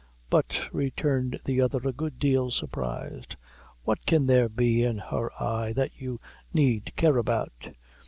"But," 0.31 0.73
returned 0.73 1.39
the 1.45 1.61
other, 1.61 1.87
a 1.87 1.93
good 1.93 2.17
deal 2.17 2.49
surprised, 2.49 3.35
"what 3.83 4.03
can 4.07 4.25
there 4.25 4.49
be 4.49 4.81
in 4.81 4.97
her 4.97 5.29
eye 5.39 5.73
that 5.73 5.91
you 6.01 6.19
need 6.51 6.95
care 6.95 7.17
about? 7.19 7.51